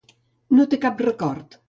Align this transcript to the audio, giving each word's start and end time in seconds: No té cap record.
No 0.59 0.65
té 0.71 0.79
cap 0.87 1.05
record. 1.09 1.59